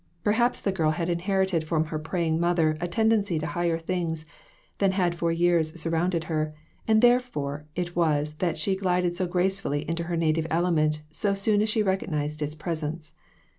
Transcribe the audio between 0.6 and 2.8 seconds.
the girl had inherited from her praying mother